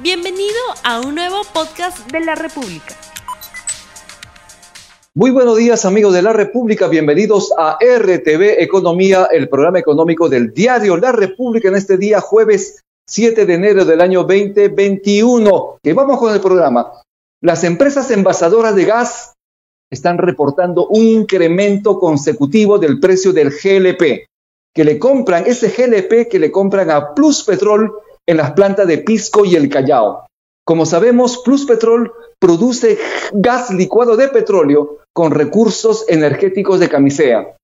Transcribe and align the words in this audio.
Bienvenido 0.00 0.54
a 0.84 1.00
un 1.00 1.16
nuevo 1.16 1.42
podcast 1.52 2.08
de 2.12 2.20
la 2.20 2.36
República. 2.36 2.94
Muy 5.12 5.32
buenos 5.32 5.56
días 5.56 5.84
amigos 5.84 6.14
de 6.14 6.22
la 6.22 6.32
República, 6.32 6.86
bienvenidos 6.86 7.52
a 7.58 7.78
RTV 7.80 8.62
Economía, 8.62 9.28
el 9.32 9.48
programa 9.48 9.80
económico 9.80 10.28
del 10.28 10.54
diario 10.54 10.96
La 10.96 11.10
República 11.10 11.66
en 11.66 11.74
este 11.74 11.96
día 11.96 12.20
jueves 12.20 12.84
7 13.08 13.44
de 13.44 13.54
enero 13.54 13.84
del 13.84 14.00
año 14.00 14.20
2021. 14.20 15.78
Que 15.82 15.94
vamos 15.94 16.18
con 16.18 16.32
el 16.32 16.40
programa. 16.40 16.92
Las 17.42 17.64
empresas 17.64 18.08
envasadoras 18.12 18.76
de 18.76 18.84
gas 18.84 19.32
están 19.90 20.18
reportando 20.18 20.86
un 20.86 21.02
incremento 21.02 21.98
consecutivo 21.98 22.78
del 22.78 23.00
precio 23.00 23.32
del 23.32 23.50
GLP, 23.50 24.28
que 24.72 24.84
le 24.84 24.96
compran, 25.00 25.42
ese 25.48 25.70
GLP 25.70 26.28
que 26.30 26.38
le 26.38 26.52
compran 26.52 26.88
a 26.92 27.14
Plus 27.14 27.42
Petrol 27.42 27.92
en 28.28 28.36
las 28.36 28.52
plantas 28.52 28.86
de 28.86 28.98
Pisco 28.98 29.46
y 29.46 29.56
el 29.56 29.70
Callao. 29.70 30.26
Como 30.64 30.84
sabemos, 30.84 31.38
Plus 31.38 31.64
Petrol 31.64 32.12
produce 32.38 32.98
gas 33.32 33.70
licuado 33.70 34.16
de 34.18 34.28
petróleo 34.28 34.98
con 35.14 35.32
recursos 35.32 36.04
energéticos 36.08 36.78
de 36.78 36.90
camisea. 36.90 37.56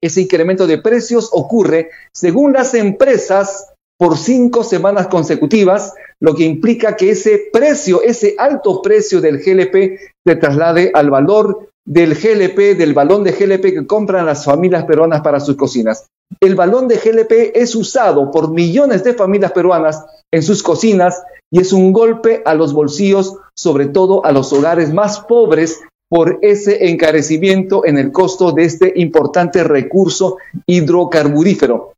Ese 0.00 0.20
incremento 0.20 0.68
de 0.68 0.78
precios 0.78 1.30
ocurre, 1.32 1.90
según 2.14 2.52
las 2.52 2.74
empresas, 2.74 3.72
por 3.98 4.16
cinco 4.16 4.62
semanas 4.62 5.08
consecutivas, 5.08 5.94
lo 6.20 6.36
que 6.36 6.44
implica 6.44 6.94
que 6.94 7.10
ese 7.10 7.48
precio, 7.52 8.00
ese 8.02 8.36
alto 8.38 8.82
precio 8.82 9.20
del 9.20 9.38
GLP, 9.38 9.98
se 10.24 10.36
traslade 10.36 10.92
al 10.94 11.10
valor 11.10 11.70
del 11.84 12.14
GLP, 12.14 12.76
del 12.76 12.94
balón 12.94 13.24
de 13.24 13.32
GLP 13.32 13.62
que 13.74 13.86
compran 13.86 14.26
las 14.26 14.44
familias 14.44 14.84
peruanas 14.84 15.20
para 15.20 15.40
sus 15.40 15.56
cocinas. 15.56 16.06
El 16.40 16.54
balón 16.54 16.88
de 16.88 16.96
GLP 16.96 17.52
es 17.54 17.74
usado 17.74 18.30
por 18.30 18.50
millones 18.50 19.04
de 19.04 19.14
familias 19.14 19.52
peruanas 19.52 20.04
en 20.32 20.42
sus 20.42 20.62
cocinas 20.62 21.22
y 21.50 21.60
es 21.60 21.72
un 21.72 21.92
golpe 21.92 22.42
a 22.44 22.54
los 22.54 22.72
bolsillos, 22.72 23.36
sobre 23.54 23.86
todo 23.86 24.24
a 24.24 24.32
los 24.32 24.52
hogares 24.52 24.92
más 24.92 25.20
pobres, 25.20 25.80
por 26.08 26.38
ese 26.42 26.90
encarecimiento 26.90 27.84
en 27.84 27.98
el 27.98 28.12
costo 28.12 28.52
de 28.52 28.64
este 28.64 28.92
importante 28.96 29.64
recurso 29.64 30.36
hidrocarburífero. 30.66 31.94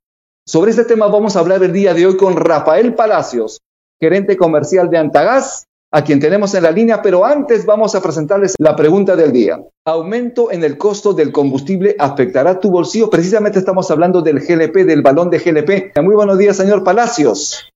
Sobre 0.46 0.70
este 0.70 0.84
tema 0.84 1.08
vamos 1.08 1.36
a 1.36 1.40
hablar 1.40 1.62
el 1.62 1.72
día 1.72 1.92
de 1.92 2.06
hoy 2.06 2.16
con 2.16 2.36
Rafael 2.36 2.94
Palacios, 2.94 3.60
gerente 4.00 4.36
comercial 4.36 4.88
de 4.90 4.98
Antagas, 4.98 5.66
a 5.96 6.04
quien 6.04 6.20
tenemos 6.20 6.52
en 6.52 6.62
la 6.62 6.70
línea, 6.70 7.00
pero 7.00 7.24
antes 7.24 7.64
vamos 7.64 7.94
a 7.94 8.02
presentarles 8.02 8.54
la 8.58 8.76
pregunta 8.76 9.16
del 9.16 9.32
día. 9.32 9.64
¿Aumento 9.86 10.52
en 10.52 10.62
el 10.62 10.76
costo 10.76 11.14
del 11.14 11.32
combustible 11.32 11.96
afectará 11.98 12.60
tu 12.60 12.70
bolsillo? 12.70 13.08
Precisamente 13.08 13.58
estamos 13.58 13.90
hablando 13.90 14.20
del 14.20 14.40
GLP, 14.40 14.84
del 14.84 15.00
balón 15.00 15.30
de 15.30 15.38
GLP. 15.38 15.98
Muy 16.02 16.14
buenos 16.14 16.36
días, 16.36 16.54
señor 16.58 16.84
Palacios. 16.84 17.72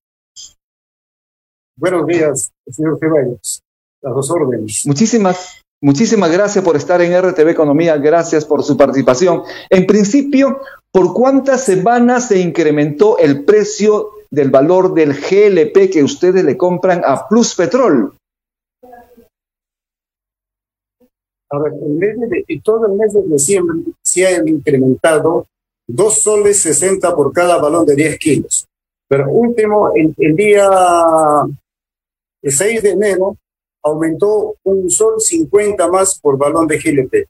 Buenos 1.78 2.06
días, 2.06 2.50
señor 2.70 2.98
Ceballos. 3.00 3.62
Las 4.02 4.14
dos 4.14 4.30
órdenes. 4.30 4.82
Muchísimas, 4.84 5.62
muchísimas 5.80 6.30
gracias 6.30 6.62
por 6.62 6.76
estar 6.76 7.00
en 7.00 7.18
RTV 7.18 7.48
Economía. 7.48 7.96
Gracias 7.96 8.44
por 8.44 8.62
su 8.62 8.76
participación. 8.76 9.44
En 9.70 9.86
principio, 9.86 10.60
¿por 10.92 11.14
cuántas 11.14 11.64
semanas 11.64 12.28
se 12.28 12.38
incrementó 12.41 13.16
el 13.16 13.46
precio 13.46 14.10
del 14.31 14.50
valor 14.50 14.95
del 14.95 15.12
GLP 15.12 15.91
que 15.91 16.03
ustedes 16.03 16.45
le 16.45 16.56
compran 16.56 17.03
a 17.05 17.27
Plus 17.28 17.55
Petrol? 17.55 18.14
A 21.53 21.59
ver, 21.59 21.72
en 21.72 21.98
de, 21.98 22.45
todo 22.62 22.87
el 22.87 22.92
mes 22.92 23.12
de 23.12 23.22
diciembre 23.22 23.92
se 24.03 24.27
han 24.27 24.47
incrementado 24.47 25.47
dos 25.89 26.20
soles 26.20 26.62
60 26.62 27.14
por 27.17 27.33
cada 27.33 27.59
balón 27.59 27.84
de 27.84 27.97
10 27.97 28.19
kilos. 28.19 28.67
Pero 29.09 29.28
último, 29.28 29.92
el, 29.97 30.14
el 30.19 30.37
día 30.37 30.70
el 32.42 32.53
6 32.53 32.83
de 32.83 32.91
enero 32.91 33.37
aumentó 33.83 34.55
un 34.62 34.89
sol 34.91 35.15
50 35.19 35.89
más 35.89 36.20
por 36.20 36.39
balón 36.39 36.69
de 36.69 36.78
GLP. 36.78 37.27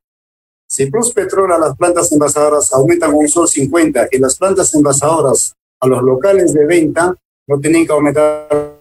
Si 0.69 0.87
Plus 0.91 1.13
Petrol 1.13 1.51
a 1.53 1.59
las 1.59 1.77
plantas 1.77 2.13
envasadoras 2.13 2.73
aumentan 2.73 3.15
un 3.15 3.27
sol 3.27 3.49
50 3.49 4.09
y 4.13 4.19
las 4.19 4.37
plantas 4.37 4.75
envasadoras 4.75 5.55
a 5.81 5.87
los 5.87 6.03
locales 6.03 6.53
de 6.53 6.67
venta 6.67 7.15
no 7.49 7.59
tienen 7.59 7.87
que 7.87 7.93
aumentar 7.93 8.77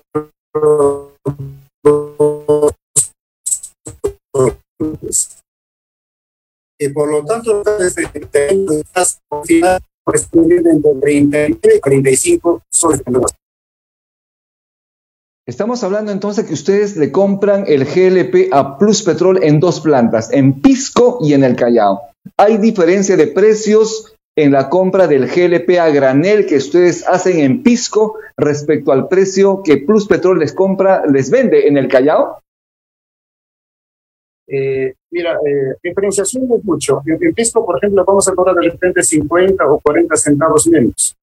y 6.82 6.90
por 6.90 7.12
lo 7.12 7.26
tanto 7.26 7.64
entre 7.66 8.20
30 11.02 11.48
y 11.48 11.80
45 11.80 12.64
soles 12.72 13.02
Estamos 15.46 15.84
hablando 15.84 16.12
entonces 16.12 16.46
que 16.46 16.54
ustedes 16.54 16.96
le 16.96 17.12
compran 17.12 17.66
el 17.68 17.84
GLP 17.84 18.54
a 18.54 18.78
Plus 18.78 19.02
Petrol 19.02 19.44
en 19.44 19.60
dos 19.60 19.82
plantas, 19.82 20.32
en 20.32 20.62
Pisco 20.62 21.18
y 21.22 21.34
en 21.34 21.44
el 21.44 21.56
Callao. 21.56 22.02
¿Hay 22.38 22.58
diferencia 22.58 23.18
de 23.18 23.26
precios 23.26 24.14
en 24.42 24.54
la 24.54 24.70
compra 24.70 25.06
del 25.06 25.28
GLP 25.28 25.78
a 25.80 25.90
granel 25.90 26.46
que 26.46 26.56
ustedes 26.56 27.06
hacen 27.06 27.40
en 27.40 27.62
Pisco 27.62 28.16
respecto 28.38 28.94
al 28.94 29.10
precio 29.10 29.62
que 29.64 29.78
Plus 29.78 30.08
Petrol 30.08 30.40
les 30.40 30.54
compra, 30.54 31.06
les 31.06 31.30
vende 31.30 31.68
en 31.68 31.78
el 31.78 31.90
Callao? 31.90 32.40
Eh, 34.48 34.94
mira, 35.12 35.34
eh, 35.46 35.76
diferenciación 35.84 36.50
es 36.54 36.64
mucho. 36.64 37.02
En, 37.06 37.34
Pisco, 37.34 37.66
por 37.66 37.78
ejemplo, 37.78 38.06
vamos 38.06 38.30
a 38.30 38.34
cobrar 38.34 38.56
de 38.56 38.70
repente 38.70 39.04
50 39.04 39.70
o 39.70 39.80
40 39.82 40.16
centavos 40.16 40.66
menos. 40.68 41.16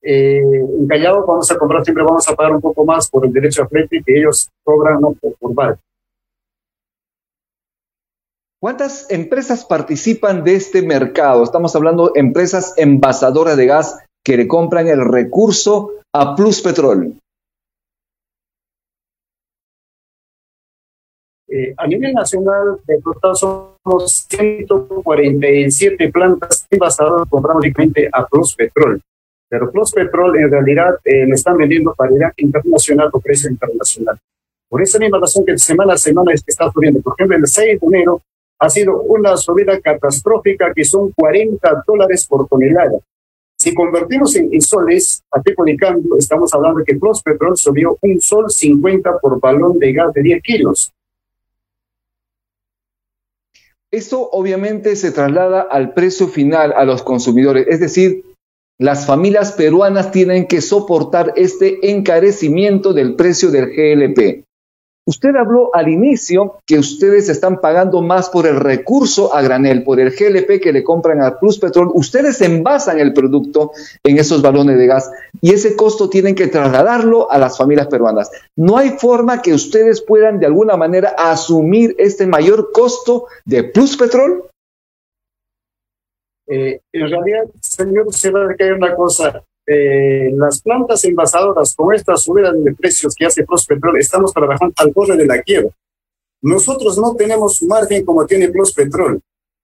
Eh, 0.00 0.38
en 0.38 0.86
Callao 0.86 1.26
vamos 1.26 1.50
a 1.50 1.58
comprar, 1.58 1.84
siempre 1.84 2.04
vamos 2.04 2.26
a 2.26 2.34
pagar 2.34 2.54
un 2.54 2.60
poco 2.62 2.86
más 2.86 3.08
por 3.10 3.26
el 3.26 3.32
derecho 3.34 3.62
a 3.62 3.68
flete 3.68 4.02
que 4.04 4.18
ellos 4.18 4.48
cobran 4.62 4.98
¿no? 4.98 5.12
por, 5.12 5.34
por 5.34 5.54
barco. 5.54 5.80
¿Cuántas 8.64 9.10
empresas 9.10 9.66
participan 9.66 10.42
de 10.42 10.54
este 10.54 10.80
mercado? 10.80 11.44
Estamos 11.44 11.76
hablando 11.76 12.06
de 12.06 12.18
empresas 12.18 12.72
envasadoras 12.78 13.58
de 13.58 13.66
gas 13.66 13.98
que 14.24 14.38
le 14.38 14.48
compran 14.48 14.88
el 14.88 15.04
recurso 15.04 15.90
a 16.14 16.34
Plus 16.34 16.62
Petrol. 16.62 17.12
Eh, 21.46 21.74
a 21.76 21.86
nivel 21.86 22.14
nacional, 22.14 22.80
de 22.86 23.02
total 23.02 23.36
somos 23.36 24.26
147 24.30 26.10
plantas 26.10 26.66
envasadoras 26.70 27.24
que 27.24 27.30
compramos 27.30 27.60
directamente 27.64 28.08
a 28.10 28.24
Plus 28.24 28.54
Petrol. 28.54 28.98
Pero 29.46 29.70
Plus 29.70 29.92
Petrol 29.92 30.38
en 30.38 30.50
realidad 30.50 30.94
eh, 31.04 31.26
le 31.26 31.34
están 31.34 31.58
vendiendo 31.58 31.92
paridad 31.92 32.32
internacional 32.38 33.10
o 33.12 33.20
precio 33.20 33.50
internacional. 33.50 34.16
Por 34.70 34.80
esa 34.80 34.98
misma 34.98 35.18
razón 35.18 35.44
que 35.44 35.58
semana 35.58 35.92
a 35.92 35.98
semana 35.98 36.32
es 36.32 36.42
que 36.42 36.50
está 36.50 36.72
subiendo. 36.72 37.02
Por 37.02 37.12
ejemplo, 37.12 37.36
el 37.36 37.46
6 37.46 37.78
de 37.78 37.86
enero 37.86 38.22
ha 38.58 38.70
sido 38.70 39.00
una 39.02 39.36
subida 39.36 39.80
catastrófica 39.80 40.72
que 40.74 40.84
son 40.84 41.12
40 41.12 41.82
dólares 41.86 42.26
por 42.28 42.48
tonelada. 42.48 42.98
Si 43.56 43.74
convertimos 43.74 44.36
en, 44.36 44.60
soles 44.60 45.22
a 45.30 45.40
tipo 45.40 45.64
cambio, 45.78 46.16
estamos 46.18 46.52
hablando 46.52 46.80
de 46.80 46.84
que 46.84 46.96
Plus 46.96 47.22
Petrol 47.22 47.56
subió 47.56 47.96
un 48.02 48.20
sol 48.20 48.50
50 48.50 49.18
por 49.18 49.40
balón 49.40 49.78
de 49.78 49.92
gas 49.92 50.12
de 50.12 50.22
10 50.22 50.42
kilos. 50.42 50.92
Esto 53.90 54.28
obviamente 54.32 54.96
se 54.96 55.12
traslada 55.12 55.62
al 55.62 55.94
precio 55.94 56.26
final 56.26 56.72
a 56.76 56.84
los 56.84 57.02
consumidores, 57.02 57.66
es 57.68 57.78
decir, 57.80 58.24
las 58.78 59.06
familias 59.06 59.52
peruanas 59.52 60.10
tienen 60.10 60.48
que 60.48 60.60
soportar 60.60 61.32
este 61.36 61.90
encarecimiento 61.92 62.92
del 62.92 63.14
precio 63.14 63.52
del 63.52 63.66
GLP. 63.66 64.44
Usted 65.06 65.36
habló 65.36 65.74
al 65.74 65.88
inicio 65.88 66.56
que 66.66 66.78
ustedes 66.78 67.28
están 67.28 67.60
pagando 67.60 68.00
más 68.00 68.30
por 68.30 68.46
el 68.46 68.58
recurso 68.58 69.34
a 69.34 69.42
granel, 69.42 69.84
por 69.84 70.00
el 70.00 70.10
GLP 70.10 70.62
que 70.62 70.72
le 70.72 70.82
compran 70.82 71.20
a 71.20 71.38
Plus 71.38 71.58
Petrol. 71.58 71.90
Ustedes 71.92 72.40
envasan 72.40 72.98
el 73.00 73.12
producto 73.12 73.72
en 74.02 74.18
esos 74.18 74.40
balones 74.40 74.78
de 74.78 74.86
gas 74.86 75.10
y 75.42 75.52
ese 75.52 75.76
costo 75.76 76.08
tienen 76.08 76.34
que 76.34 76.46
trasladarlo 76.46 77.30
a 77.30 77.38
las 77.38 77.58
familias 77.58 77.88
peruanas. 77.88 78.30
¿No 78.56 78.78
hay 78.78 78.90
forma 78.90 79.42
que 79.42 79.52
ustedes 79.52 80.00
puedan 80.00 80.40
de 80.40 80.46
alguna 80.46 80.78
manera 80.78 81.14
asumir 81.18 81.94
este 81.98 82.26
mayor 82.26 82.72
costo 82.72 83.26
de 83.44 83.64
Plus 83.64 83.98
Petrol? 83.98 84.44
Eh, 86.46 86.80
en 86.92 87.10
realidad, 87.10 87.44
señor, 87.60 88.12
se 88.12 88.28
a 88.28 88.54
caer 88.56 88.74
una 88.74 88.94
cosa 88.94 89.44
eh, 89.66 90.30
las 90.36 90.60
plantas 90.60 91.04
envasadoras 91.04 91.74
con 91.74 91.94
esta 91.94 92.16
subida 92.16 92.52
de 92.52 92.74
precios 92.74 93.14
que 93.14 93.24
hace 93.24 93.44
Petrol 93.44 93.98
estamos 93.98 94.32
trabajando 94.32 94.74
al 94.76 94.92
borde 94.92 95.16
de 95.16 95.26
la 95.26 95.40
quiebra. 95.42 95.70
Nosotros 96.42 96.98
no 96.98 97.14
tenemos 97.14 97.62
margen 97.62 98.04
como 98.04 98.26
tiene 98.26 98.48
Petrol. 98.48 99.20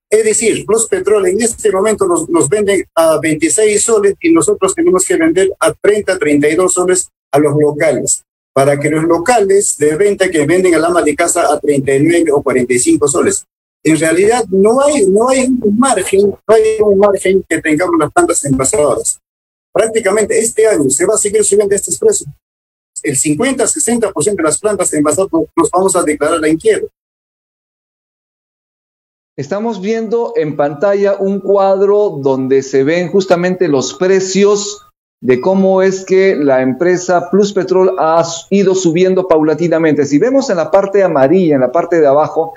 Es 0.09 0.25
decir, 0.25 0.65
Petrol 0.89 1.27
en 1.27 1.41
este 1.43 1.71
momento 1.71 2.07
nos, 2.07 2.29
nos 2.31 2.49
venden 2.49 2.85
a 2.95 3.19
26 3.19 3.83
soles 3.83 4.15
y 4.21 4.33
nosotros 4.33 4.75
tenemos 4.75 5.05
que 5.05 5.17
vender 5.17 5.53
a 5.61 5.73
30, 5.73 6.19
32 6.19 6.73
soles 6.73 7.09
a 7.31 7.39
los 7.39 7.55
locales, 7.61 8.25
para 8.53 8.81
que 8.81 8.91
los 8.91 9.05
locales 9.05 9.77
de 9.79 9.97
venta 9.97 10.31
que 10.31 10.47
venden 10.47 10.75
al 10.75 10.85
ama 10.85 11.03
de 11.03 11.15
casa 11.15 11.53
a 11.53 11.61
39 11.61 12.33
o 12.33 12.43
45 12.43 13.07
soles. 13.07 13.45
En 13.85 13.99
realidad 13.99 14.45
no 14.49 14.81
hay, 14.83 15.07
no 15.07 15.29
hay 15.29 15.47
un 15.47 15.79
margen, 15.79 16.31
no 16.31 16.55
hay 16.55 16.63
un 16.81 16.99
margen 16.99 17.45
que 17.49 17.61
tengamos 17.61 17.95
las 17.99 18.11
plantas 18.13 18.45
envasadoras 18.47 19.21
prácticamente 19.73 20.39
este 20.39 20.67
año 20.67 20.89
se 20.91 21.07
va 21.07 21.15
a 21.15 21.19
seguir 21.19 21.45
subiendo 21.45 21.75
estos 21.75 21.99
precios. 21.99 22.29
el 23.03 23.17
50-60% 23.17 24.37
de 24.37 24.43
las 24.43 24.59
plantas 24.59 24.93
envasadas 24.93 25.31
nos 25.33 25.71
vamos 25.71 25.97
a 25.97 26.03
declarar 26.03 26.45
en 26.45 26.59
quiebra. 26.59 26.89
Estamos 29.37 29.81
viendo 29.81 30.35
en 30.37 30.55
pantalla 30.55 31.17
un 31.19 31.41
cuadro 31.41 32.21
donde 32.23 32.63
se 32.63 32.85
ven 32.85 33.09
justamente 33.11 33.69
los 33.69 33.95
precios 33.95 34.87
de 35.23 35.41
cómo 35.41 35.83
es 35.83 36.05
que 36.05 36.35
la 36.37 36.63
empresa 36.63 37.31
Plus 37.31 37.53
Petrol 37.53 37.97
ha 37.99 38.23
ido 38.51 38.75
subiendo 38.75 39.29
paulatinamente. 39.29 40.05
Si 40.05 40.19
vemos 40.19 40.51
en 40.51 40.57
la 40.57 40.71
parte 40.71 41.03
amarilla, 41.03 41.55
en 41.55 41.61
la 41.61 41.73
parte 41.73 42.01
de 42.01 42.07
abajo, 42.07 42.55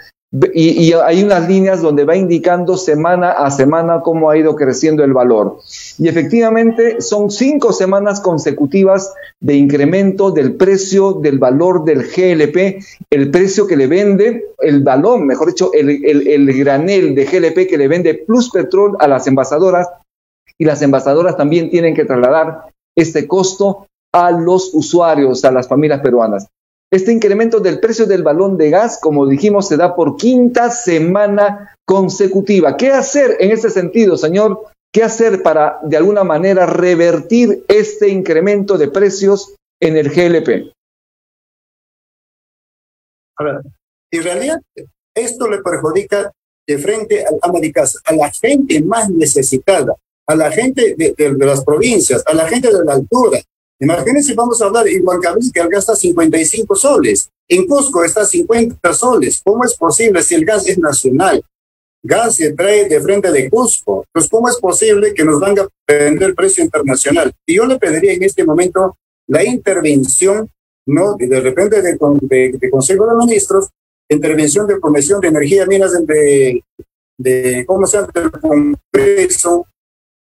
y, 0.53 0.93
hay 0.93 1.23
unas 1.23 1.47
líneas 1.47 1.81
donde 1.81 2.05
va 2.05 2.15
indicando 2.15 2.75
semana 2.75 3.31
a 3.31 3.51
semana 3.51 4.01
cómo 4.01 4.31
ha 4.31 4.37
ido 4.37 4.55
creciendo 4.55 5.03
el 5.03 5.13
valor. 5.13 5.59
Y 5.99 6.07
efectivamente 6.07 7.01
son 7.01 7.29
cinco 7.29 7.71
semanas 7.71 8.19
consecutivas 8.19 9.13
de 9.39 9.53
incremento 9.53 10.31
del 10.31 10.55
precio 10.55 11.13
del 11.13 11.37
valor 11.37 11.85
del 11.85 12.03
GLP, 12.03 12.83
el 13.11 13.29
precio 13.29 13.67
que 13.67 13.77
le 13.77 13.85
vende, 13.85 14.45
el 14.57 14.81
balón, 14.81 15.27
mejor 15.27 15.49
dicho, 15.49 15.71
el, 15.71 16.03
el 16.03 16.53
granel 16.57 17.13
de 17.13 17.25
GLP 17.25 17.69
que 17.69 17.77
le 17.77 17.87
vende 17.87 18.15
Plus 18.15 18.49
Petrol 18.49 18.97
a 18.99 19.07
las 19.07 19.27
envasadoras. 19.27 19.87
Y 20.57 20.65
las 20.65 20.81
envasadoras 20.81 21.37
también 21.37 21.69
tienen 21.69 21.93
que 21.93 22.05
trasladar 22.05 22.69
este 22.95 23.27
costo 23.27 23.87
a 24.11 24.31
los 24.31 24.73
usuarios, 24.73 25.43
a 25.45 25.51
las 25.51 25.67
familias 25.67 26.01
peruanas. 26.01 26.47
Este 26.93 27.11
incremento 27.11 27.59
del 27.59 27.79
precio 27.79 28.05
del 28.05 28.21
balón 28.21 28.55
de 28.55 28.69
gas, 28.69 28.99
como 29.01 29.25
dijimos, 29.25 29.67
se 29.67 29.77
da 29.77 29.95
por 29.95 30.15
quinta 30.15 30.69
semana 30.69 31.75
consecutiva. 31.85 32.77
¿Qué 32.77 32.91
hacer 32.91 33.35
en 33.39 33.49
ese 33.49 33.71
sentido, 33.71 34.15
señor? 34.15 34.67
¿Qué 34.93 35.01
hacer 35.01 35.41
para, 35.41 35.79
de 35.81 35.97
alguna 35.97 36.23
manera, 36.23 36.67
revertir 36.67 37.65
este 37.67 38.09
incremento 38.09 38.77
de 38.77 38.89
precios 38.89 39.55
en 39.81 39.97
el 39.97 40.11
GLP? 40.11 40.71
A 43.39 43.43
ver, 43.43 43.61
en 44.11 44.23
realidad, 44.23 44.61
esto 45.15 45.49
le 45.49 45.63
perjudica 45.63 46.31
de 46.67 46.77
frente 46.77 47.25
al 47.25 47.39
ama 47.41 47.59
de 47.59 47.71
casa, 47.71 47.97
a 48.05 48.13
la 48.13 48.29
gente 48.31 48.83
más 48.83 49.09
necesitada, 49.09 49.95
a 50.27 50.35
la 50.35 50.51
gente 50.51 50.93
de 50.95 51.35
las 51.39 51.65
provincias, 51.65 52.23
a 52.27 52.35
la 52.35 52.47
gente 52.47 52.71
de 52.71 52.85
la 52.85 52.93
altura, 52.93 53.39
Imagínense, 53.83 54.33
vamos 54.33 54.61
a 54.61 54.65
hablar 54.65 54.87
en 54.87 55.05
Huancavelica, 55.05 55.61
el 55.61 55.67
gas 55.67 55.83
está 55.83 55.95
55 55.95 56.73
soles, 56.73 57.29
en 57.49 57.67
Cusco 57.67 58.01
está 58.03 58.23
50 58.23 58.93
soles. 58.93 59.41
¿Cómo 59.43 59.65
es 59.65 59.75
posible 59.75 60.23
si 60.23 60.35
el 60.35 60.45
gas 60.45 60.65
es 60.67 60.77
nacional? 60.77 61.43
Gas 62.01 62.35
se 62.35 62.53
trae 62.53 62.87
de 62.87 63.01
frente 63.01 63.29
de 63.29 63.49
Cusco. 63.49 64.05
Pues, 64.13 64.29
¿cómo 64.29 64.47
es 64.47 64.55
posible 64.57 65.13
que 65.13 65.25
nos 65.25 65.39
van 65.39 65.59
a 65.59 65.67
vender 65.85 66.29
el 66.29 66.35
precio 66.35 66.63
internacional? 66.63 67.33
Y 67.45 67.55
yo 67.55 67.65
le 67.65 67.77
pediría 67.77 68.13
en 68.13 68.23
este 68.23 68.45
momento 68.45 68.97
la 69.27 69.43
intervención, 69.43 70.49
¿no? 70.85 71.15
De 71.17 71.41
repente 71.41 71.81
de, 71.81 71.97
de, 72.57 72.69
Consejo 72.69 73.05
de 73.05 73.15
Ministros, 73.17 73.67
intervención 74.09 74.65
de 74.65 74.79
Comisión 74.79 75.19
de 75.19 75.27
Energía, 75.27 75.65
Minas, 75.65 75.91
de, 76.05 76.63
de 77.17 77.65
¿cómo 77.65 77.85
se 77.85 77.97
llama? 77.97 78.11
Del 78.13 78.31
Congreso, 78.31 79.67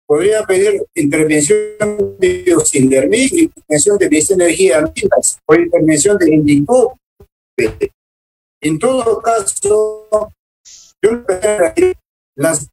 podría 0.08 0.42
pedir 0.44 0.82
intervención 0.94 2.16
de 2.18 2.56
Sindermic, 2.64 3.30
intervención 3.30 3.98
de 3.98 4.08
Ministerio 4.08 4.38
de 4.38 4.44
Energía 4.44 4.92
o 5.44 5.54
intervención 5.54 6.16
de 6.16 6.34
Indico. 6.34 6.98
En 8.62 8.78
todo 8.78 9.20
caso, 9.20 10.08
yo 11.02 11.24
las 12.36 12.68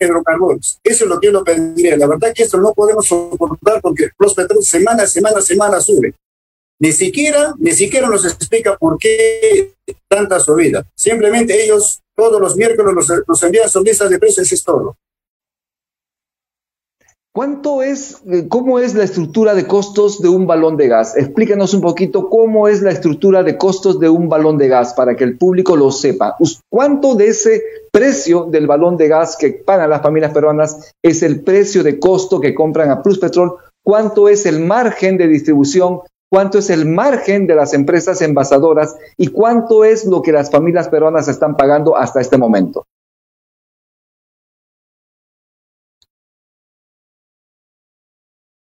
hidrocarburos. 0.00 0.80
Eso 0.82 1.04
es 1.04 1.08
lo 1.08 1.20
que 1.20 1.28
yo 1.28 1.32
le 1.32 1.44
pediría. 1.44 1.96
La 1.96 2.08
verdad 2.08 2.32
que 2.34 2.42
esto 2.42 2.58
no 2.58 2.74
podemos 2.74 3.06
soportar 3.06 3.80
porque 3.80 4.08
los 4.18 4.34
petróleos 4.34 4.66
semana 4.66 5.06
semana, 5.06 5.40
semana 5.40 5.80
sube. 5.80 6.12
Ni 6.80 6.90
siquiera, 6.90 7.54
ni 7.58 7.70
siquiera 7.70 8.08
nos 8.08 8.24
explica 8.24 8.76
por 8.76 8.98
qué 8.98 9.74
tanta 10.08 10.40
subida. 10.40 10.84
Simplemente 10.96 11.62
ellos 11.62 12.00
todos 12.16 12.40
los 12.40 12.56
miércoles 12.56 12.94
nos, 12.94 13.28
nos 13.28 13.42
envían 13.44 13.68
sus 13.68 13.84
listas 13.84 14.10
de 14.10 14.18
precios 14.18 14.50
es 14.50 14.64
todo. 14.64 14.96
¿Cuánto 17.32 17.80
es, 17.80 18.22
eh, 18.26 18.48
cómo 18.48 18.80
es 18.80 18.96
la 18.96 19.04
estructura 19.04 19.54
de 19.54 19.64
costos 19.64 20.20
de 20.20 20.28
un 20.28 20.48
balón 20.48 20.76
de 20.76 20.88
gas? 20.88 21.16
Explícanos 21.16 21.72
un 21.74 21.80
poquito 21.80 22.28
cómo 22.28 22.66
es 22.66 22.82
la 22.82 22.90
estructura 22.90 23.44
de 23.44 23.56
costos 23.56 24.00
de 24.00 24.08
un 24.08 24.28
balón 24.28 24.58
de 24.58 24.66
gas 24.66 24.94
para 24.94 25.14
que 25.14 25.22
el 25.22 25.38
público 25.38 25.76
lo 25.76 25.92
sepa. 25.92 26.36
¿Cuánto 26.68 27.14
de 27.14 27.28
ese 27.28 27.62
precio 27.92 28.48
del 28.50 28.66
balón 28.66 28.96
de 28.96 29.06
gas 29.06 29.36
que 29.36 29.52
pagan 29.52 29.90
las 29.90 30.02
familias 30.02 30.32
peruanas 30.32 30.92
es 31.04 31.22
el 31.22 31.42
precio 31.42 31.84
de 31.84 32.00
costo 32.00 32.40
que 32.40 32.52
compran 32.52 32.90
a 32.90 33.00
Plus 33.00 33.20
Petrol? 33.20 33.54
¿Cuánto 33.84 34.28
es 34.28 34.44
el 34.44 34.58
margen 34.58 35.16
de 35.16 35.28
distribución? 35.28 36.00
¿Cuánto 36.28 36.58
es 36.58 36.68
el 36.68 36.84
margen 36.84 37.46
de 37.46 37.54
las 37.54 37.74
empresas 37.74 38.22
envasadoras? 38.22 38.96
¿Y 39.16 39.28
cuánto 39.28 39.84
es 39.84 40.04
lo 40.04 40.20
que 40.20 40.32
las 40.32 40.50
familias 40.50 40.88
peruanas 40.88 41.28
están 41.28 41.56
pagando 41.56 41.96
hasta 41.96 42.20
este 42.20 42.38
momento? 42.38 42.86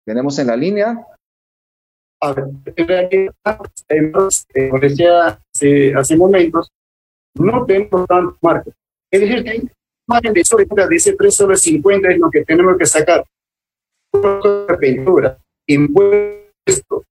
Tenemos 0.07 0.39
en 0.39 0.47
la 0.47 0.55
línea. 0.55 1.05
A 2.21 2.31
ver, 2.31 2.45
eh, 2.77 3.29
como 4.69 4.79
decía 4.79 5.39
hace, 5.53 5.93
hace, 5.93 6.15
momentos, 6.15 6.71
no 7.35 7.65
tenemos 7.65 8.07
tanto 8.07 8.37
margen. 8.41 8.73
Es 9.11 9.21
decir, 9.21 9.43
que 9.43 9.49
hay 9.49 9.69
margen 10.07 10.33
de 10.33 10.45
sobrecuenta 10.45 10.87
de 10.87 10.95
ese 10.95 11.13
precio 11.13 11.45
de 11.45 11.57
50 11.57 12.09
es 12.09 12.19
lo 12.19 12.31
que 12.31 12.45
tenemos 12.45 12.77
que 12.77 12.85
sacar. 12.85 13.25
Pintura, 14.79 15.37
impuestos, 15.67 17.03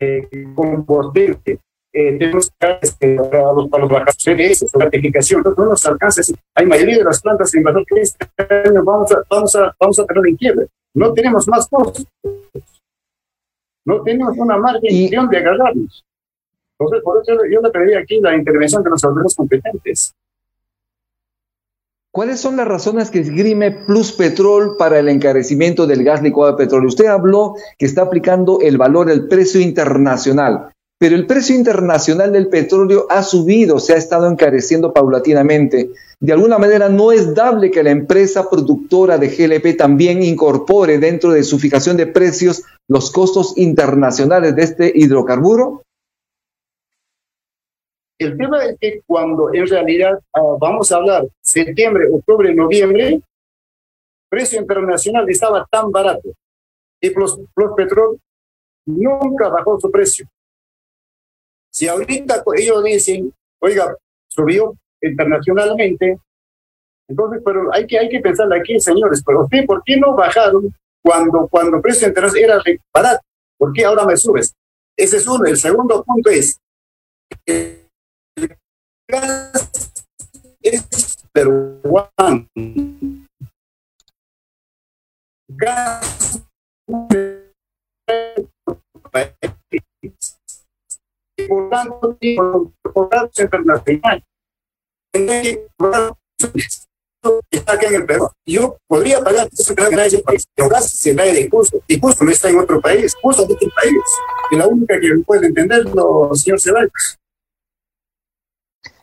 eh, 0.00 0.28
combustible, 0.54 1.60
eh, 1.94 2.16
tenemos 2.18 2.50
que 2.58 2.78
este, 2.80 3.16
para 3.16 3.52
los, 3.52 3.68
para 3.68 3.82
los 3.82 3.92
bajos 3.92 4.14
CDS, 4.16 4.70
certificación, 4.70 5.42
no 5.42 5.64
nos 5.66 5.84
alcanza. 5.84 6.22
Hay 6.54 6.64
mayoría 6.64 6.98
de 6.98 7.04
las 7.04 7.20
plantas 7.20 7.54
en 7.54 7.62
valor 7.62 7.84
que 7.86 8.00
este 8.00 8.26
año 8.38 8.82
vamos 8.82 9.12
a, 9.12 9.22
vamos 9.28 9.54
a, 9.56 9.74
vamos 9.78 9.98
a 9.98 10.06
tener 10.06 10.26
en 10.26 10.36
quiebra. 10.36 10.66
No 10.94 11.12
tenemos 11.12 11.46
más 11.48 11.68
costos. 11.68 12.06
No 13.84 14.02
tenemos 14.02 14.36
una 14.38 14.56
margen 14.56 15.28
de 15.28 15.36
agarrarnos. 15.36 16.04
Entonces, 16.78 17.04
por 17.04 17.22
eso 17.22 17.32
yo 17.50 17.60
le 17.60 17.70
pediría 17.70 17.98
aquí 17.98 18.20
la 18.20 18.34
intervención 18.34 18.82
de 18.82 18.90
los 18.90 19.04
autoridades 19.04 19.36
competentes. 19.36 20.14
¿Cuáles 22.10 22.40
son 22.40 22.56
las 22.56 22.68
razones 22.68 23.10
que 23.10 23.20
esgrime 23.20 23.70
Plus 23.86 24.12
Petrol 24.12 24.76
para 24.76 24.98
el 24.98 25.08
encarecimiento 25.08 25.86
del 25.86 26.04
gas 26.04 26.22
licuado 26.22 26.52
de 26.52 26.64
petróleo? 26.64 26.88
Usted 26.88 27.06
habló 27.06 27.54
que 27.78 27.86
está 27.86 28.02
aplicando 28.02 28.60
el 28.60 28.76
valor 28.76 29.06
del 29.06 29.28
precio 29.28 29.60
internacional 29.60 30.71
pero 31.02 31.16
el 31.16 31.26
precio 31.26 31.56
internacional 31.56 32.30
del 32.30 32.46
petróleo 32.46 33.06
ha 33.10 33.24
subido, 33.24 33.80
se 33.80 33.92
ha 33.92 33.96
estado 33.96 34.30
encareciendo 34.30 34.92
paulatinamente. 34.92 35.90
De 36.20 36.32
alguna 36.32 36.58
manera 36.58 36.88
no 36.88 37.10
es 37.10 37.34
dable 37.34 37.72
que 37.72 37.82
la 37.82 37.90
empresa 37.90 38.48
productora 38.48 39.18
de 39.18 39.26
GLP 39.26 39.76
también 39.76 40.22
incorpore 40.22 40.98
dentro 40.98 41.32
de 41.32 41.42
su 41.42 41.58
fijación 41.58 41.96
de 41.96 42.06
precios 42.06 42.62
los 42.86 43.10
costos 43.10 43.58
internacionales 43.58 44.54
de 44.54 44.62
este 44.62 44.92
hidrocarburo. 44.94 45.82
El 48.16 48.38
tema 48.38 48.64
es 48.64 48.76
que 48.80 49.00
cuando 49.04 49.52
en 49.52 49.66
realidad 49.66 50.20
ah, 50.32 50.56
vamos 50.60 50.92
a 50.92 50.98
hablar 50.98 51.26
septiembre, 51.40 52.06
octubre, 52.12 52.54
noviembre, 52.54 53.08
el 53.08 53.24
precio 54.30 54.60
internacional 54.60 55.28
estaba 55.28 55.66
tan 55.68 55.90
barato 55.90 56.30
y 57.00 57.12
los, 57.12 57.40
los 57.56 57.70
nunca 58.86 59.48
bajó 59.48 59.80
su 59.80 59.90
precio. 59.90 60.28
Si 61.72 61.88
ahorita 61.88 62.44
ellos 62.56 62.84
dicen, 62.84 63.32
oiga, 63.60 63.96
subió 64.28 64.74
internacionalmente, 65.00 66.18
entonces, 67.08 67.42
pero 67.44 67.72
hay 67.72 67.86
que, 67.86 67.98
hay 67.98 68.08
que 68.08 68.20
pensar 68.20 68.52
aquí, 68.52 68.78
señores, 68.78 69.22
pero 69.24 69.46
¿qué, 69.50 69.62
¿por 69.64 69.82
qué 69.84 69.96
no 69.96 70.14
bajaron 70.14 70.74
cuando, 71.02 71.48
cuando 71.48 71.76
el 71.76 71.82
precio 71.82 72.08
internacional 72.08 72.62
era 72.64 72.80
barato? 72.92 73.22
¿Por 73.58 73.72
qué 73.72 73.84
ahora 73.84 74.04
me 74.04 74.16
subes? 74.16 74.54
Ese 74.96 75.16
es 75.16 75.26
uno. 75.26 75.44
El 75.46 75.56
segundo 75.56 76.04
punto 76.04 76.30
es, 76.30 76.58
el 77.46 77.88
gas 79.08 79.70
es 80.62 81.16
peruano. 81.32 82.48
Gas 85.48 86.42
tanto 91.70 92.18
internacional. 93.38 94.24
Está 97.50 97.74
acá 97.74 97.86
en 97.86 97.94
el 97.94 98.06
Perú. 98.06 98.28
Yo 98.44 98.76
podría 98.88 99.22
pagar 99.22 99.48
ese 99.52 99.74
gas 99.74 99.92
en 99.92 99.98
ese 100.00 100.18
país, 100.18 100.44
pero 100.54 100.68
gas 100.68 100.90
se 100.90 101.14
trae 101.14 101.32
de 101.32 101.48
Cusco, 101.48 101.80
y 101.86 102.00
Cusco 102.00 102.24
no 102.24 102.32
está 102.32 102.50
en 102.50 102.58
otro 102.58 102.80
país, 102.80 103.14
Cusco 103.22 103.44
en 103.44 103.52
otro 103.52 103.68
país. 103.76 104.02
Y 104.50 104.56
la 104.56 104.66
única 104.66 104.98
que 104.98 105.08
puede 105.24 105.46
entenderlo, 105.46 106.30
señor 106.34 106.60
Ceballos. 106.60 107.18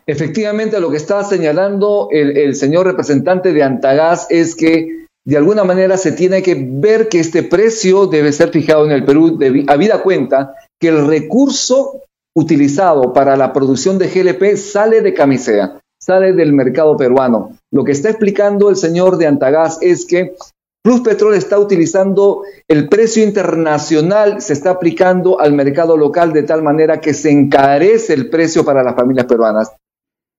Efectivamente, 0.05 0.79
lo 0.79 0.89
que 0.89 0.98
está 0.98 1.24
señalando 1.24 2.10
el, 2.12 2.55
señor 2.55 2.88
representante 2.88 3.53
de 3.53 3.62
Antagás 3.62 4.25
es 4.29 4.55
que 4.55 5.05
de 5.24 5.38
alguna 5.38 5.63
manera 5.63 5.98
se 5.98 6.12
tiene 6.12 6.41
que 6.41 6.58
ver 6.60 7.10
que 7.10 7.19
este 7.19 7.43
precio 7.43 8.08
debe 8.08 8.31
ser 8.31 8.50
fijado 8.50 8.86
en 8.86 8.91
el 8.91 9.05
Perú, 9.05 9.38
de, 9.38 9.65
habida 9.67 10.01
cuenta 10.01 10.55
que 10.79 10.88
el 10.88 11.05
recurso 11.05 12.01
utilizado 12.39 13.13
para 13.13 13.36
la 13.36 13.51
producción 13.51 13.98
de 13.98 14.08
GLP 14.08 14.55
sale 14.55 15.01
de 15.01 15.13
camisea, 15.13 15.79
sale 16.01 16.34
del 16.34 16.53
mercado 16.53 16.96
peruano. 16.96 17.58
Lo 17.72 17.84
que 17.84 17.91
está 17.91 18.10
explicando 18.10 18.69
el 18.69 18.77
señor 18.77 19.17
de 19.17 19.27
Antagás 19.27 19.79
es 19.81 20.05
que 20.05 20.36
Plus 20.81 21.01
Petrol 21.01 21.36
está 21.36 21.60
utilizando 21.60 22.43
el 22.67 22.88
precio 22.88 23.24
internacional, 23.24 24.41
se 24.41 24.53
está 24.53 24.72
aplicando 24.72 25.39
al 25.41 25.51
mercado 25.51 25.98
local 25.98 26.31
de 26.31 26.43
tal 26.43 26.63
manera 26.63 27.01
que 27.01 27.13
se 27.13 27.29
encarece 27.29 28.13
el 28.13 28.29
precio 28.29 28.63
para 28.63 28.81
las 28.81 28.96
familias 28.96 29.25
peruanas. 29.25 29.74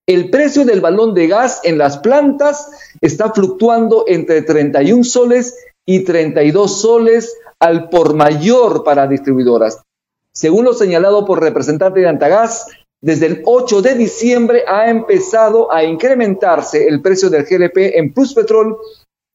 El 0.07 0.31
precio 0.31 0.65
del 0.65 0.81
balón 0.81 1.13
de 1.13 1.27
gas 1.27 1.61
en 1.63 1.77
las 1.77 1.99
plantas 1.99 2.71
está 3.01 3.31
fluctuando 3.31 4.05
entre 4.07 4.41
31 4.41 5.03
soles 5.03 5.55
y 5.85 6.03
32 6.03 6.81
soles 6.81 7.37
al 7.59 7.89
por 7.89 8.15
mayor 8.15 8.83
para 8.83 9.07
distribuidoras. 9.07 9.83
Según 10.33 10.65
lo 10.65 10.73
señalado 10.73 11.25
por 11.25 11.41
representante 11.41 11.99
de 11.99 12.07
Antagás, 12.07 12.67
desde 13.01 13.25
el 13.25 13.41
8 13.45 13.81
de 13.81 13.95
diciembre 13.95 14.63
ha 14.67 14.89
empezado 14.89 15.71
a 15.71 15.83
incrementarse 15.83 16.87
el 16.87 17.01
precio 17.01 17.29
del 17.29 17.45
GLP 17.45 17.97
en 17.97 18.13
Plus 18.13 18.33
Petrol 18.33 18.77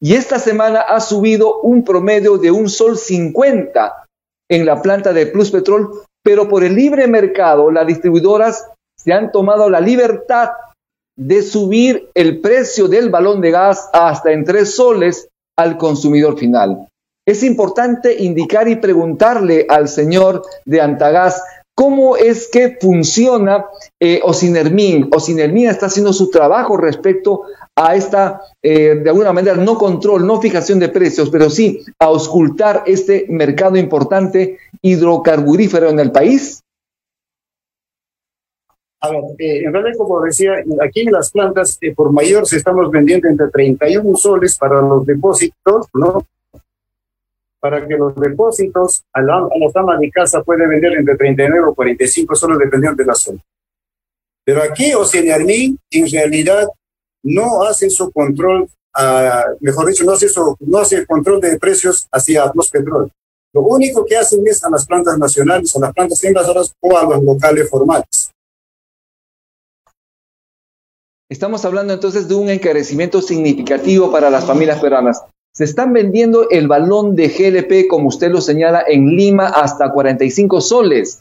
y 0.01 0.15
esta 0.15 0.39
semana 0.39 0.81
ha 0.81 1.01
subido 1.01 1.61
un 1.61 1.85
promedio 1.85 2.39
de 2.39 2.51
un 2.51 2.69
sol 2.69 2.97
50 2.97 4.05
en 4.49 4.65
la 4.65 4.81
planta 4.81 5.13
de 5.13 5.27
Plus 5.27 5.51
Petrol, 5.51 6.05
pero 6.23 6.49
por 6.49 6.63
el 6.63 6.77
libre 6.77 7.09
mercado 7.09 7.71
las 7.71 7.87
distribuidoras 7.87 8.69
se 8.97 9.13
han 9.13 9.33
tomado 9.33 9.69
la 9.69 9.81
libertad 9.81 10.51
de 11.19 11.43
subir 11.43 12.11
el 12.15 12.41
precio 12.41 12.89
del 12.89 13.11
balón 13.11 13.41
de 13.41 13.51
gas 13.51 13.89
hasta 13.93 14.33
en 14.33 14.45
tres 14.45 14.75
soles 14.77 15.29
al 15.59 15.77
consumidor 15.77 16.39
final. 16.39 16.87
Es 17.27 17.43
importante 17.43 18.23
indicar 18.23 18.69
y 18.69 18.77
preguntarle 18.77 19.67
al 19.69 19.89
señor 19.89 20.43
de 20.65 20.81
Antagás 20.81 21.43
cómo 21.75 22.17
es 22.17 22.49
que 22.49 22.79
funciona 22.81 23.67
eh, 24.01 24.21
Osinermin. 24.23 25.11
Osinermin 25.13 25.69
está 25.69 25.87
haciendo 25.87 26.13
su 26.13 26.31
trabajo 26.31 26.77
respecto 26.77 27.43
a 27.75 27.97
esta, 27.97 28.41
eh, 28.63 28.95
de 28.95 29.11
alguna 29.11 29.33
manera, 29.33 29.57
no 29.57 29.77
control, 29.77 30.27
no 30.27 30.41
fijación 30.41 30.79
de 30.79 30.89
precios, 30.89 31.29
pero 31.29 31.51
sí 31.51 31.85
a 31.99 32.07
auscultar 32.07 32.85
este 32.87 33.27
mercado 33.29 33.77
importante 33.77 34.59
hidrocarburífero 34.81 35.91
en 35.91 36.01
el 36.01 36.13
país. 36.13 36.63
A 39.01 39.11
ver, 39.11 39.25
eh, 39.39 39.65
en 39.65 39.73
realidad, 39.73 39.99
como 39.99 40.23
decía, 40.23 40.55
aquí 40.83 41.01
en 41.01 41.13
las 41.13 41.31
plantas, 41.31 41.77
eh, 41.81 41.95
por 41.95 42.13
mayor 42.13 42.47
se 42.47 42.57
estamos 42.57 42.91
vendiendo 42.91 43.29
entre 43.29 43.49
31 43.49 44.17
soles 44.17 44.57
para 44.57 44.81
los 44.81 45.05
depósitos, 45.05 45.87
¿no? 45.93 46.25
Para 47.61 47.87
que 47.87 47.95
los 47.97 48.15
depósitos 48.17 49.03
a 49.13 49.23
la, 49.23 49.37
a 49.37 49.59
la 49.59 49.71
dama 49.75 49.99
de 49.99 50.11
casa 50.11 50.43
puede 50.43 50.67
vender 50.67 50.93
entre 50.93 51.17
39 51.17 51.69
o 51.69 51.75
45 51.75 52.35
soles 52.35 52.59
dependiendo 52.59 53.03
de 53.03 53.07
la 53.07 53.15
zona. 53.15 53.41
Pero 54.45 54.63
aquí 54.63 54.95
Oceanarmín 54.95 55.79
en 55.91 56.11
realidad 56.11 56.69
no 57.25 57.65
hace 57.65 57.91
su 57.91 58.13
control, 58.13 58.69
mejor 59.61 59.89
dicho, 59.89 60.05
no 60.05 60.13
hace, 60.13 60.29
su, 60.29 60.57
no 60.61 60.79
hace 60.79 61.05
control 61.05 61.41
de 61.41 61.59
precios 61.59 62.07
hacia 62.13 62.51
los 62.55 62.71
petróleos. 62.71 63.11
Lo 63.53 63.63
único 63.63 64.05
que 64.05 64.17
hacen 64.17 64.47
es 64.47 64.63
a 64.63 64.71
las 64.71 64.87
plantas 64.87 65.19
nacionales, 65.19 65.75
a 65.75 65.81
las 65.81 65.93
plantas 65.93 66.23
invasoras 66.23 66.73
o 66.81 66.97
a 66.97 67.03
los 67.03 67.25
locales 67.25 67.69
formales. 67.69 68.31
Estamos 71.29 71.65
hablando 71.65 71.93
entonces 71.93 72.29
de 72.29 72.35
un 72.37 72.49
encarecimiento 72.49 73.21
significativo 73.21 74.13
para 74.13 74.31
las 74.31 74.45
familias 74.45 74.81
peruanas. 74.81 75.25
Se 75.57 75.65
están 75.65 75.95
vendiendo 75.95 76.51
el 76.51 76.69
balón 76.69 77.17
de 77.17 77.29
GLP, 77.29 77.89
como 77.89 78.09
usted 78.09 78.31
lo 78.31 78.43
señala, 78.43 78.85
en 78.87 79.17
Lima 79.17 79.47
hasta 79.47 79.91
45 79.91 80.61
soles. 80.61 81.21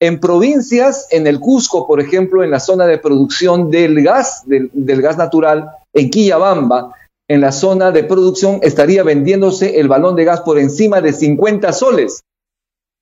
En 0.00 0.20
provincias, 0.20 1.08
en 1.10 1.26
el 1.26 1.40
Cusco, 1.40 1.88
por 1.88 2.00
ejemplo, 2.00 2.44
en 2.44 2.52
la 2.52 2.60
zona 2.60 2.86
de 2.86 2.98
producción 2.98 3.72
del 3.72 4.00
gas, 4.04 4.44
del, 4.46 4.70
gas 5.02 5.18
natural, 5.18 5.70
en 5.92 6.10
Quillabamba, 6.10 6.94
en 7.28 7.40
la 7.40 7.50
zona 7.50 7.90
de 7.90 8.04
producción 8.04 8.60
estaría 8.62 9.02
vendiéndose 9.02 9.80
el 9.80 9.88
balón 9.88 10.14
de 10.14 10.26
gas 10.26 10.42
por 10.42 10.60
encima 10.60 11.00
de 11.00 11.12
50 11.12 11.72
soles. 11.72 12.20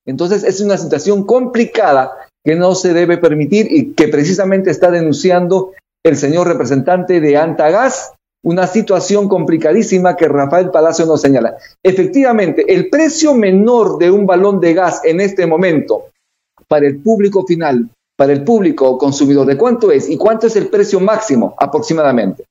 Entonces 0.06 0.44
es 0.44 0.62
una 0.62 0.78
situación 0.78 1.25
complicada 1.25 2.12
que 2.42 2.56
no 2.56 2.75
se 2.75 2.94
debe 2.94 3.18
permitir 3.18 3.66
y 3.70 3.92
que 3.92 4.08
precisamente 4.08 4.70
está 4.70 4.90
denunciando 4.90 5.72
el 6.02 6.16
señor 6.16 6.49
representante 6.49 7.20
de 7.20 7.37
Antagas, 7.37 8.14
una 8.42 8.66
situación 8.66 9.28
complicadísima 9.28 10.16
que 10.16 10.28
Rafael 10.28 10.70
Palacio 10.70 11.06
nos 11.06 11.20
señala. 11.20 11.56
Efectivamente, 11.82 12.73
el 12.73 12.88
precio 12.88 13.35
menor 13.35 13.99
de 13.99 14.11
un 14.11 14.26
balón 14.26 14.61
de 14.61 14.75
gas 14.75 15.02
en 15.04 15.20
este 15.20 15.47
momento 15.47 16.06
para 16.66 16.87
el 16.87 17.02
público 17.02 17.44
final, 17.47 17.88
para 18.16 18.32
el 18.32 18.44
público 18.44 18.97
consumidor, 18.97 19.47
¿de 19.47 19.59
cuánto 19.59 19.90
es 19.90 20.09
y 20.09 20.16
cuánto 20.16 20.47
es 20.47 20.56
el 20.56 20.68
precio 20.68 21.00
máximo 21.00 21.54
aproximadamente? 21.59 22.44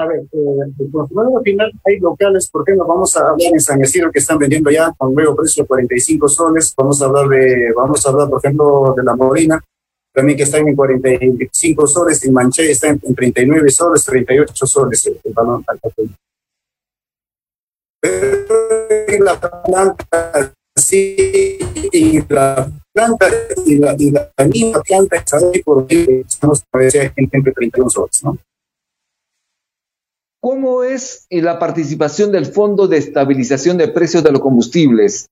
A 0.00 0.06
ver, 0.06 0.20
eh, 0.20 0.72
el 0.78 0.90
consumidor 0.92 1.42
final 1.42 1.72
hay 1.84 1.98
locales, 1.98 2.48
por 2.48 2.62
ejemplo, 2.62 2.86
vamos 2.86 3.16
a 3.16 3.20
hablar 3.30 3.52
en 3.52 3.58
San 3.58 3.80
Isidro 3.82 4.12
que 4.12 4.20
están 4.20 4.38
vendiendo 4.38 4.70
ya 4.70 4.92
con 4.96 5.12
nuevo 5.12 5.34
precio 5.34 5.64
de 5.64 5.66
45 5.66 6.28
soles, 6.28 6.72
vamos 6.76 7.02
a 7.02 7.06
hablar 7.06 7.26
de, 7.26 7.72
vamos 7.74 8.06
a 8.06 8.10
hablar, 8.10 8.28
por 8.30 8.38
ejemplo, 8.38 8.94
de 8.96 9.02
la 9.02 9.16
Morina, 9.16 9.64
también 10.12 10.36
que 10.36 10.44
están 10.44 10.66
en 10.66 10.74
45 10.74 11.86
soles, 11.86 12.24
en 12.24 12.32
Manché 12.32 12.70
está 12.70 12.88
en, 12.88 12.98
39 12.98 13.70
soles, 13.70 14.04
38 14.04 14.66
soles 14.66 15.06
el, 15.06 15.32
balón 15.32 15.64
Pero 18.00 19.24
la 19.24 19.40
planta 19.40 20.52
sí, 20.76 21.58
y 21.92 22.20
la 22.28 22.70
planta 22.92 23.26
y 23.66 23.76
la, 23.76 23.94
y 23.98 24.10
la 24.10 24.30
misma 24.52 24.80
planta 24.82 25.16
está 25.16 25.38
por 25.64 25.86
estamos 25.88 26.62
entre 26.72 27.52
31 27.52 27.90
soles, 27.90 28.24
¿no? 28.24 28.38
¿Cómo 30.40 30.84
es 30.84 31.26
la 31.30 31.58
participación 31.58 32.30
del 32.30 32.46
Fondo 32.46 32.86
de 32.86 32.98
Estabilización 32.98 33.76
de 33.76 33.88
Precios 33.88 34.22
de 34.22 34.30
los 34.30 34.40
Combustibles? 34.40 35.26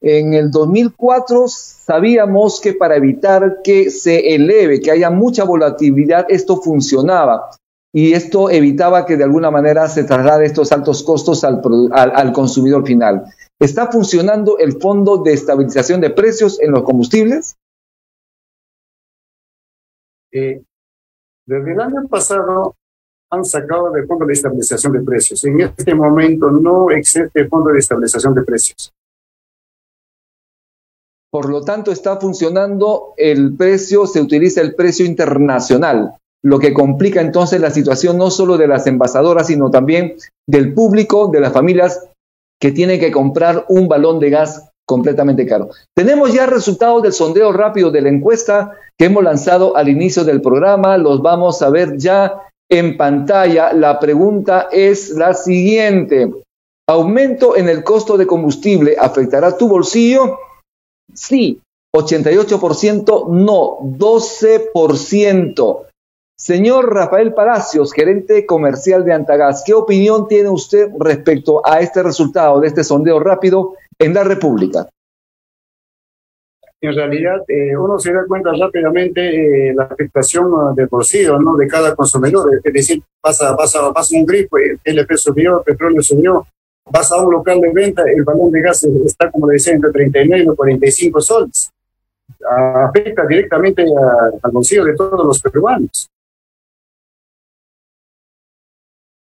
En 0.00 0.34
el 0.34 0.50
2004 0.50 1.46
sabíamos 1.48 2.60
que 2.60 2.74
para 2.74 2.96
evitar 2.96 3.62
que 3.64 3.90
se 3.90 4.34
eleve, 4.34 4.80
que 4.80 4.90
haya 4.90 5.10
mucha 5.10 5.44
volatilidad, 5.44 6.26
esto 6.28 6.60
funcionaba 6.60 7.50
y 7.92 8.12
esto 8.12 8.50
evitaba 8.50 9.06
que 9.06 9.16
de 9.16 9.24
alguna 9.24 9.50
manera 9.50 9.88
se 9.88 10.04
traslade 10.04 10.44
estos 10.44 10.70
altos 10.70 11.02
costos 11.02 11.44
al, 11.44 11.62
al, 11.92 12.32
consumidor 12.32 12.86
final. 12.86 13.24
¿Está 13.58 13.90
funcionando 13.90 14.58
el 14.58 14.78
Fondo 14.78 15.22
de 15.22 15.32
Estabilización 15.32 16.02
de 16.02 16.10
Precios 16.10 16.60
en 16.60 16.72
los 16.72 16.82
combustibles? 16.82 17.56
Eh, 20.30 20.62
desde 21.46 21.72
el 21.72 21.80
año 21.80 22.06
pasado 22.06 22.76
han 23.30 23.44
sacado 23.46 23.96
el 23.96 24.06
Fondo 24.06 24.26
de 24.26 24.34
Estabilización 24.34 24.92
de 24.92 25.00
Precios. 25.00 25.42
En 25.46 25.60
este 25.60 25.94
momento 25.94 26.50
no 26.50 26.90
existe 26.90 27.48
Fondo 27.48 27.70
de 27.70 27.78
Estabilización 27.78 28.34
de 28.34 28.42
Precios. 28.42 28.92
Por 31.36 31.50
lo 31.50 31.60
tanto, 31.60 31.92
está 31.92 32.16
funcionando 32.16 33.12
el 33.18 33.54
precio, 33.58 34.06
se 34.06 34.22
utiliza 34.22 34.62
el 34.62 34.74
precio 34.74 35.04
internacional, 35.04 36.14
lo 36.42 36.58
que 36.58 36.72
complica 36.72 37.20
entonces 37.20 37.60
la 37.60 37.70
situación 37.70 38.16
no 38.16 38.30
solo 38.30 38.56
de 38.56 38.66
las 38.66 38.86
envasadoras, 38.86 39.48
sino 39.48 39.70
también 39.70 40.14
del 40.48 40.72
público, 40.72 41.28
de 41.28 41.40
las 41.40 41.52
familias 41.52 42.08
que 42.58 42.72
tiene 42.72 42.98
que 42.98 43.12
comprar 43.12 43.66
un 43.68 43.86
balón 43.86 44.18
de 44.18 44.30
gas 44.30 44.70
completamente 44.86 45.44
caro. 45.44 45.68
Tenemos 45.94 46.32
ya 46.32 46.46
resultados 46.46 47.02
del 47.02 47.12
sondeo 47.12 47.52
rápido 47.52 47.90
de 47.90 48.00
la 48.00 48.08
encuesta 48.08 48.72
que 48.98 49.04
hemos 49.04 49.22
lanzado 49.22 49.76
al 49.76 49.90
inicio 49.90 50.24
del 50.24 50.40
programa, 50.40 50.96
los 50.96 51.20
vamos 51.20 51.60
a 51.60 51.68
ver 51.68 51.98
ya 51.98 52.48
en 52.70 52.96
pantalla. 52.96 53.74
La 53.74 54.00
pregunta 54.00 54.68
es 54.72 55.10
la 55.10 55.34
siguiente. 55.34 56.32
¿Aumento 56.88 57.58
en 57.58 57.68
el 57.68 57.84
costo 57.84 58.16
de 58.16 58.26
combustible 58.26 58.96
afectará 58.98 59.54
tu 59.58 59.68
bolsillo? 59.68 60.38
Sí, 61.14 61.60
88%, 61.94 63.28
no, 63.28 63.78
12%. 63.80 65.86
Señor 66.38 66.92
Rafael 66.92 67.32
Palacios, 67.32 67.94
gerente 67.94 68.44
comercial 68.44 69.06
de 69.06 69.14
Antagas, 69.14 69.62
¿qué 69.64 69.72
opinión 69.72 70.28
tiene 70.28 70.50
usted 70.50 70.90
respecto 70.98 71.62
a 71.64 71.80
este 71.80 72.02
resultado 72.02 72.60
de 72.60 72.68
este 72.68 72.84
sondeo 72.84 73.18
rápido 73.18 73.72
en 73.98 74.12
la 74.12 74.22
República? 74.22 74.86
En 76.78 76.94
realidad, 76.94 77.42
eh, 77.48 77.74
uno 77.74 77.98
se 77.98 78.12
da 78.12 78.26
cuenta 78.28 78.50
rápidamente 78.52 79.70
eh, 79.70 79.74
la 79.74 79.84
afectación 79.84 80.74
del 80.74 80.88
bolsillo 80.88 81.38
¿no? 81.38 81.56
de 81.56 81.66
cada 81.66 81.96
consumidor. 81.96 82.60
Es 82.62 82.72
decir, 82.72 83.02
pasa, 83.18 83.56
pasa, 83.56 83.90
pasa 83.94 84.14
un 84.14 84.26
grifo, 84.26 84.58
el 84.58 84.78
LP 84.84 85.16
subió, 85.16 85.60
el 85.60 85.64
petróleo 85.64 86.02
subió, 86.02 86.46
vas 86.90 87.10
a 87.12 87.22
un 87.22 87.32
local 87.32 87.60
de 87.60 87.72
venta, 87.72 88.02
el 88.02 88.22
balón 88.24 88.50
de 88.50 88.60
gas 88.60 88.84
está, 88.84 89.30
como 89.30 89.48
le 89.48 89.54
decía, 89.54 89.74
entre 89.74 89.90
39 89.90 90.44
y 90.44 90.56
45 90.56 91.20
soles. 91.20 91.70
Afecta 92.48 93.26
directamente 93.26 93.84
al 94.42 94.50
bolsillo 94.50 94.84
de 94.84 94.94
todos 94.94 95.26
los 95.26 95.40
peruanos. 95.40 96.08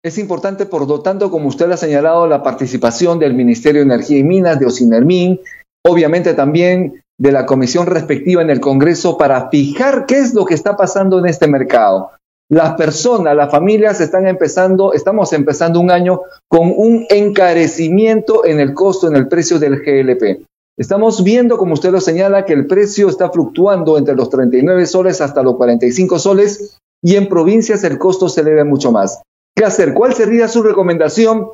Es 0.04 0.18
importante, 0.18 0.66
por 0.66 0.88
lo 0.88 1.02
tanto, 1.02 1.30
como 1.30 1.48
usted 1.48 1.70
ha 1.70 1.78
señalado, 1.78 2.26
la 2.26 2.42
participación 2.42 3.20
del 3.20 3.36
Ministerio 3.36 3.82
de 3.82 3.94
Energía 3.94 4.18
y 4.18 4.24
Minas, 4.24 4.60
de 4.60 4.66
Ocinermin, 4.66 5.40
obviamente 5.86 6.34
también 6.34 7.04
de 7.20 7.32
la 7.32 7.46
comisión 7.46 7.86
respectiva 7.86 8.42
en 8.42 8.50
el 8.50 8.60
Congreso 8.60 9.16
para 9.18 9.50
fijar 9.50 10.08
qué 10.08 10.18
es 10.18 10.34
lo 10.34 10.46
que 10.46 10.56
está 10.56 10.76
pasando 10.76 11.20
en 11.20 11.28
este 11.28 11.48
mercado. 11.48 12.12
Las 12.52 12.74
personas, 12.74 13.34
las 13.34 13.50
familias 13.50 14.02
están 14.02 14.28
empezando, 14.28 14.92
estamos 14.92 15.32
empezando 15.32 15.80
un 15.80 15.90
año 15.90 16.20
con 16.50 16.74
un 16.76 17.06
encarecimiento 17.10 18.44
en 18.46 18.60
el 18.60 18.74
costo, 18.74 19.08
en 19.08 19.16
el 19.16 19.30
precio 19.30 19.58
del 19.58 19.78
GLP. 19.78 20.46
Estamos 20.78 21.24
viendo, 21.24 21.58
como 21.58 21.76
usted 21.76 21.92
lo 21.92 22.02
señala, 22.02 22.44
que 22.44 22.52
el 22.52 22.68
precio 22.68 23.08
está 23.08 23.30
fluctuando 23.30 23.98
entre 23.98 24.16
los 24.16 24.30
39 24.30 24.86
soles 24.86 25.22
hasta 25.22 25.44
los 25.44 25.56
45 25.56 26.20
soles 26.20 26.78
y 27.02 27.16
en 27.16 27.30
provincias 27.30 27.86
el 27.86 27.98
costo 27.98 28.28
se 28.28 28.42
eleva 28.42 28.66
mucho 28.66 28.92
más. 28.92 29.22
¿Qué 29.56 29.64
hacer? 29.64 29.94
¿Cuál 29.94 30.14
sería 30.14 30.50
su 30.50 30.62
recomendación 30.62 31.48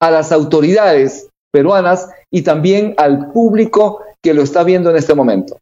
a 0.00 0.10
las 0.10 0.32
autoridades 0.32 1.28
peruanas 1.52 2.08
y 2.32 2.42
también 2.42 2.94
al 2.96 3.30
público 3.30 4.00
que 4.20 4.34
lo 4.34 4.42
está 4.42 4.64
viendo 4.64 4.90
en 4.90 4.96
este 4.96 5.14
momento? 5.14 5.58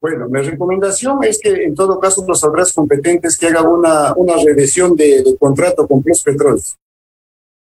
Bueno, 0.00 0.28
mi 0.28 0.40
recomendación 0.40 1.24
es 1.24 1.40
que 1.42 1.64
en 1.64 1.74
todo 1.74 1.98
caso 1.98 2.24
los 2.26 2.42
autoridades 2.44 2.72
competentes 2.72 3.36
que 3.36 3.48
hagan 3.48 3.66
una, 3.66 4.14
una 4.14 4.34
revisión 4.44 4.94
de, 4.94 5.36
contrato 5.38 5.88
con 5.88 6.02
Plus 6.02 6.22
Petrol. 6.22 6.60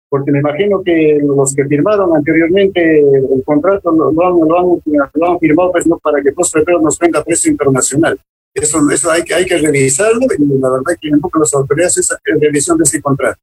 Porque 0.08 0.32
me 0.32 0.40
imagino 0.40 0.82
que 0.82 1.20
los 1.22 1.54
que 1.54 1.64
firmaron 1.64 2.14
anteriormente 2.16 3.00
el 3.00 3.42
contrato 3.44 3.92
lo, 3.92 4.08
han, 4.08 4.48
lo 4.48 5.28
han, 5.28 5.38
firmado 5.38 5.72
pues, 5.72 5.86
no 5.86 5.98
para 5.98 6.22
que 6.22 6.32
Plus 6.32 6.50
Petrol 6.50 6.82
nos 6.82 6.98
venda 6.98 7.22
precio 7.22 7.50
internacional. 7.52 8.18
Eso, 8.52 8.78
eso 8.90 9.10
hay, 9.10 9.22
que, 9.22 9.34
hay 9.34 9.46
que 9.46 9.58
revisarlo 9.58 10.26
y 10.36 10.60
la 10.60 10.70
verdad 10.70 10.96
que 11.00 11.08
en 11.08 11.20
las 11.40 11.54
autoridades 11.54 11.98
esa 11.98 12.18
revisión 12.24 12.78
de 12.78 12.84
ese 12.84 13.00
contrato. 13.00 13.40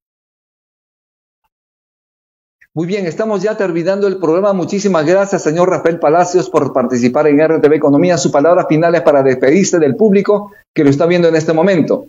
Muy 2.74 2.88
bien, 2.88 3.06
estamos 3.06 3.44
ya 3.44 3.58
terminando 3.58 4.08
el 4.08 4.18
programa. 4.18 4.54
Muchísimas 4.54 5.06
gracias, 5.06 5.44
señor 5.44 5.70
Rafael 5.70 6.00
Palacios, 6.00 6.50
por 6.50 6.72
participar 6.72 7.28
en 7.28 7.46
RTV 7.46 7.74
Economía. 7.74 8.18
Su 8.18 8.32
palabra 8.32 8.66
final 8.66 8.96
es 8.96 9.02
para 9.02 9.22
despedirse 9.24 9.78
del 9.78 9.98
público 9.98 10.54
que 10.74 10.86
lo 10.86 10.90
está 10.90 11.06
viendo 11.06 11.28
en 11.28 11.36
este 11.36 11.52
momento. 11.52 12.06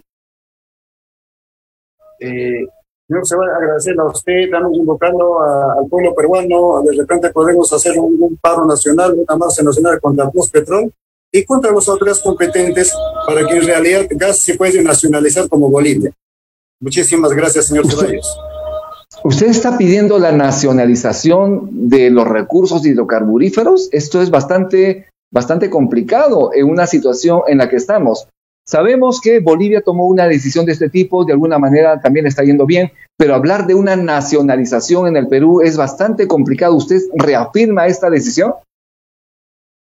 Eh, 2.20 2.64
señor, 3.08 3.26
se 3.26 3.36
va 3.36 3.44
a 3.44 3.56
agradecer 3.56 3.98
a 3.98 4.04
usted. 4.04 4.32
Estamos 4.34 4.76
invocando 4.76 5.40
al 5.40 5.88
pueblo 5.88 6.14
peruano. 6.14 6.80
De 6.82 6.96
repente 6.96 7.30
podemos 7.30 7.72
hacer 7.72 7.98
un, 7.98 8.38
paro 8.40 8.64
nacional, 8.64 9.14
una 9.14 9.36
marcha 9.36 9.64
nacional 9.64 10.00
contra 10.00 10.30
Plus 10.30 10.48
Petrol 10.48 10.92
y 11.32 11.44
contra 11.44 11.72
las 11.72 11.88
autoridades 11.88 12.22
competentes 12.22 12.94
para 13.26 13.44
que 13.48 13.56
en 13.56 13.66
realidad 13.66 14.06
gas 14.10 14.38
se 14.38 14.54
pueda 14.54 14.80
nacionalizar 14.80 15.48
como 15.48 15.68
Bolivia. 15.68 16.12
Muchísimas 16.78 17.32
gracias, 17.32 17.66
señor 17.66 17.90
Ceballos. 17.90 18.38
Usted 19.24 19.46
está 19.46 19.78
pidiendo 19.78 20.18
la 20.18 20.32
nacionalización 20.32 21.88
de 21.88 22.10
los 22.10 22.26
recursos 22.26 22.84
hidrocarburíferos. 22.84 23.88
Esto 23.92 24.20
es 24.20 24.30
bastante, 24.30 25.06
bastante 25.32 25.70
complicado 25.70 26.50
en 26.52 26.68
una 26.68 26.86
situación 26.88 27.42
en 27.46 27.58
la 27.58 27.68
que 27.68 27.76
estamos. 27.76 28.28
Sabemos 28.66 29.20
que 29.20 29.40
Bolivia 29.40 29.82
tomó 29.82 30.06
una 30.06 30.26
decisión 30.26 30.66
de 30.66 30.72
este 30.72 30.88
tipo, 30.88 31.24
de 31.24 31.32
alguna 31.32 31.58
manera 31.58 32.00
también 32.00 32.26
está 32.26 32.42
yendo 32.42 32.66
bien, 32.66 32.92
pero 33.16 33.34
hablar 33.34 33.66
de 33.66 33.74
una 33.74 33.96
nacionalización 33.96 35.08
en 35.08 35.16
el 35.16 35.28
Perú 35.28 35.62
es 35.62 35.76
bastante 35.76 36.26
complicado. 36.26 36.74
¿Usted 36.74 37.00
reafirma 37.14 37.86
esta 37.86 38.10
decisión? 38.10 38.54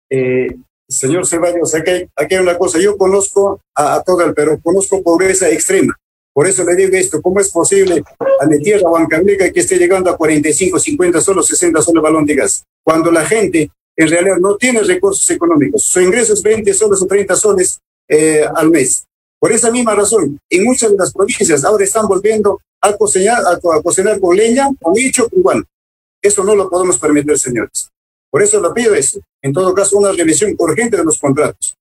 Eh, 0.10 0.48
señor 0.88 1.26
Ceballos, 1.26 1.74
aquí 1.76 2.08
aquí 2.16 2.36
hay 2.36 2.42
una 2.42 2.58
cosa. 2.58 2.80
Yo 2.80 2.98
conozco 2.98 3.60
a 3.76 4.02
todo 4.04 4.24
el 4.24 4.34
Perú, 4.34 4.60
conozco 4.62 5.02
pobreza 5.02 5.50
extrema. 5.50 5.96
Por 6.36 6.48
eso 6.48 6.66
le 6.66 6.76
digo 6.76 6.98
esto, 6.98 7.22
¿cómo 7.22 7.40
es 7.40 7.50
posible 7.50 8.04
a 8.42 8.46
mi 8.46 8.60
tierra 8.60 8.90
Huancavelica 8.90 9.50
que 9.54 9.62
esté 9.62 9.78
llegando 9.78 10.10
a 10.10 10.18
45, 10.18 10.78
50 10.78 11.22
solos, 11.22 11.48
60 11.48 11.82
soles 11.82 12.04
balón 12.04 12.26
de 12.26 12.36
gas? 12.36 12.66
Cuando 12.84 13.10
la 13.10 13.26
gente 13.26 13.72
en 13.96 14.10
realidad 14.10 14.36
no 14.42 14.58
tiene 14.58 14.82
recursos 14.82 15.30
económicos. 15.30 15.84
Su 15.84 16.02
ingreso 16.02 16.34
es 16.34 16.44
20 16.44 16.74
soles 16.74 17.02
o 17.02 17.08
30 17.08 17.38
soles 17.38 17.80
eh, 18.10 18.46
al 18.54 18.70
mes. 18.70 19.06
Por 19.40 19.54
esa 19.54 19.72
misma 19.72 19.96
razón, 19.96 20.38
en 20.50 20.64
muchas 20.66 20.92
de 20.92 20.98
las 20.98 21.14
provincias 21.14 21.64
ahora 21.64 21.86
están 21.86 22.06
volviendo 22.06 22.60
a 22.82 22.92
cocinar, 22.98 23.42
a, 23.46 23.82
cocinar 23.82 24.20
con 24.20 24.36
leña, 24.36 24.68
con 24.82 24.98
hicho 24.98 25.30
cubano. 25.30 25.64
Eso 26.22 26.44
no 26.44 26.54
lo 26.54 26.70
podemos 26.70 26.98
permitir, 26.98 27.40
señores. 27.40 27.90
Por 28.30 28.42
eso 28.42 28.60
lo 28.60 28.74
pido 28.74 28.94
eso. 28.94 29.22
En 29.42 29.54
todo 29.54 29.74
caso, 29.74 29.98
una 29.98 30.12
revisión 30.12 30.54
urgente 30.58 30.98
de 30.98 31.06
los 31.06 31.18
contratos. 31.18 31.76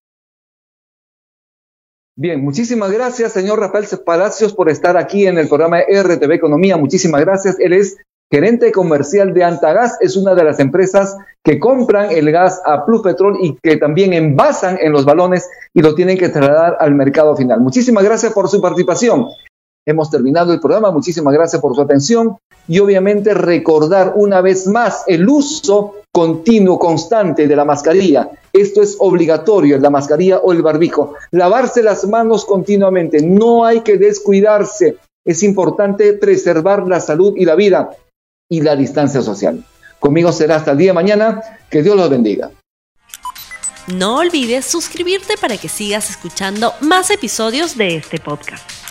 Bien, 2.17 2.41
muchísimas 2.45 2.93
gracias, 2.93 3.33
señor 3.33 3.59
Rafael 3.59 3.87
Palacios, 4.07 4.55
por 4.55 4.71
estar 4.71 4.97
aquí 4.97 5.27
en 5.27 5.37
el 5.37 5.49
programa 5.49 5.81
RTV 5.81 6.31
Economía. 6.33 6.77
Muchísimas 6.77 7.21
gracias. 7.21 7.59
Él 7.59 7.73
es 7.73 7.97
gerente 8.31 8.71
comercial 8.71 9.35
de 9.35 9.43
Antagas, 9.43 9.99
es 10.01 10.17
una 10.17 10.37
de 10.37 10.45
las 10.45 10.61
empresas 10.61 11.17
que 11.43 11.59
compran 11.59 12.13
el 12.13 12.31
gas 12.31 12.63
a 12.65 12.87
Plus 12.87 13.03
Petrol 13.03 13.39
y 13.41 13.57
que 13.61 13.79
también 13.79 14.13
envasan 14.13 14.79
en 14.81 14.93
los 14.93 15.05
balones 15.05 15.49
y 15.73 15.83
lo 15.83 15.97
tienen 15.97 16.17
que 16.17 16.29
trasladar 16.29 16.77
al 16.79 16.95
mercado 16.95 17.37
final. 17.37 17.61
Muchísimas 17.61 18.05
gracias 18.05 18.33
por 18.33 18.49
su 18.49 18.61
participación. 18.61 19.27
Hemos 19.87 20.11
terminado 20.11 20.53
el 20.53 20.61
programa. 20.61 20.91
Muchísimas 20.91 21.35
gracias 21.35 21.61
por 21.61 21.75
su 21.75 21.83
atención 21.83 22.39
y 22.67 22.79
obviamente 22.79 23.35
recordar 23.35 24.15
una 24.17 24.41
vez 24.41 24.67
más 24.67 25.05
el 25.07 25.29
uso 25.29 25.97
continuo, 26.11 26.79
constante 26.79 27.47
de 27.47 27.57
la 27.57 27.65
mascarilla. 27.65 28.31
Esto 28.53 28.83
es 28.83 28.97
obligatorio, 28.99 29.79
la 29.79 29.91
mascarilla 29.91 30.39
o 30.39 30.53
el 30.53 30.63
barbijo. 30.63 31.15
Lavarse 31.33 31.83
las 31.83 32.07
manos 32.07 32.45
continuamente. 32.45 33.21
No 33.21 33.65
hay 33.65 33.81
que 33.81 33.99
descuidarse. 33.99 34.97
Es 35.25 35.43
importante 35.43 36.13
preservar 36.15 36.87
la 36.87 37.01
salud 37.01 37.35
y 37.37 37.45
la 37.45 37.55
vida 37.55 37.91
y 38.49 38.61
la 38.61 38.77
distancia 38.77 39.23
social. 39.23 39.65
Conmigo 39.99 40.33
será 40.33 40.57
hasta 40.57 40.73
el 40.73 40.79
día 40.79 40.91
de 40.91 40.95
mañana. 40.95 41.43
Que 41.69 41.83
Dios 41.83 41.97
los 41.97 42.09
bendiga. 42.09 42.51
No 43.89 44.19
olvides 44.19 44.65
suscribirte 44.65 45.37
para 45.37 45.59
que 45.59 45.69
sigas 45.69 46.09
escuchando 46.09 46.73
más 46.81 47.11
episodios 47.11 47.77
de 47.77 47.97
este 47.97 48.19
podcast. 48.19 48.84